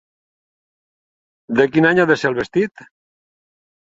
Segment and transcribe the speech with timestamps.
[1.59, 2.87] De quin any ha de ser el vestit?